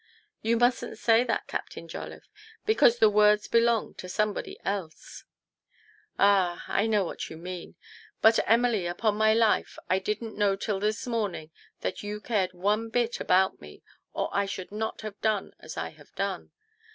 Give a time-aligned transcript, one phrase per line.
[0.41, 2.27] You mustn't say that, Captain Jolliffe;
[2.65, 6.17] because the words belong to somebody else." TO PLEASE HIS WIFE.
[6.17, 6.65] in u Ah!
[6.69, 7.75] I know what you mean.
[8.19, 11.51] But, Emily, upon my life I didn't know till this morning
[11.81, 15.89] that you cared one bit about rne, or I should not have done as I
[15.89, 16.49] have done.